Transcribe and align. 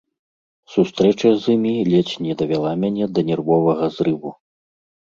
Сустрэча 0.75 1.29
з 1.43 1.53
імі 1.57 1.75
ледзь 1.91 2.17
не 2.29 2.33
давяла 2.41 2.71
мяне 2.87 3.05
да 3.17 3.21
нервовага 3.33 3.85
зрыву. 4.01 4.39